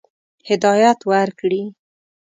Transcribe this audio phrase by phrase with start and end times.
[0.49, 1.63] هدایت ورکړي.